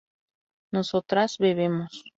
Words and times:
nosotras 0.71 1.37
bebemos 1.37 2.03